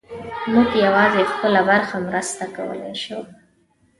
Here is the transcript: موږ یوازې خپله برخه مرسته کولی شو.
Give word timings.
موږ 0.51 0.69
یوازې 0.85 1.21
خپله 1.31 1.61
برخه 1.69 1.97
مرسته 2.07 2.43
کولی 2.55 2.93
شو. 3.03 3.19